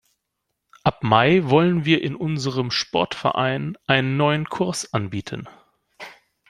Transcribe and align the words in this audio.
Ab 0.81 1.03
Mai 1.03 1.41
wollen 1.47 1.85
wir 1.85 2.01
in 2.01 2.15
unserem 2.15 2.71
Sportverein 2.71 3.77
einen 3.85 4.17
neuen 4.17 4.49
Kurs 4.49 4.93
anbieten. 4.95 5.47